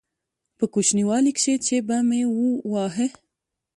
په 0.57 0.65
کوچنيوالي 0.73 1.31
کښې 1.37 1.55
چې 1.65 1.75
به 1.87 1.97
مې 2.07 2.21
واهه. 2.71 3.07